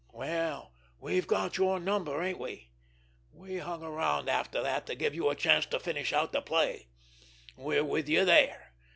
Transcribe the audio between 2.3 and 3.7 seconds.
we? We